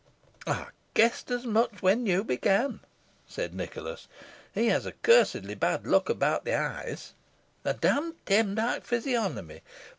[0.47, 2.79] "I guessed as much when you began,"
[3.31, 4.07] cried Nicholas.
[4.51, 7.13] "He has a cursedly bad look about the eyes
[7.63, 9.61] a damned Demdike physiognomy.